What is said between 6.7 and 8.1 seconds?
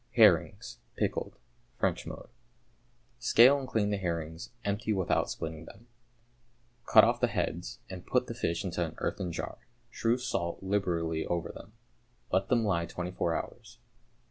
Cut off the heads, and